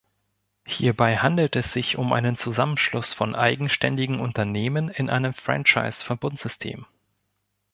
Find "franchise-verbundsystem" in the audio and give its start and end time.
5.35-6.87